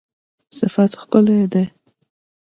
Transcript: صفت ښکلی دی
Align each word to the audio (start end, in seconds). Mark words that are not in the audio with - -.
صفت 0.57 0.91
ښکلی 1.01 1.39
دی 1.51 1.65